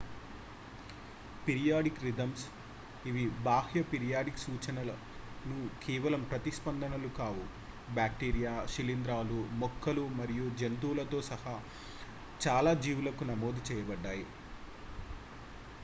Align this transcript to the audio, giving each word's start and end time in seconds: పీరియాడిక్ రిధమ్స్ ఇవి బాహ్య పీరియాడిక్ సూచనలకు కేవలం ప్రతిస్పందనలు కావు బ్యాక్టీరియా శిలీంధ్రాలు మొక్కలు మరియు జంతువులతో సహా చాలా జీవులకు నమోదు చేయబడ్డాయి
పీరియాడిక్ 1.43 1.99
రిధమ్స్ 2.03 2.45
ఇవి 3.05 3.25
బాహ్య 3.43 3.81
పీరియాడిక్ 3.89 4.41
సూచనలకు 4.43 5.51
కేవలం 5.83 6.23
ప్రతిస్పందనలు 6.31 7.11
కావు 7.19 7.45
బ్యాక్టీరియా 7.91 8.55
శిలీంధ్రాలు 8.73 9.39
మొక్కలు 9.61 10.05
మరియు 10.19 10.47
జంతువులతో 10.59 11.21
సహా 11.31 11.55
చాలా 12.39 12.73
జీవులకు 12.83 13.25
నమోదు 13.31 13.63
చేయబడ్డాయి 13.69 14.27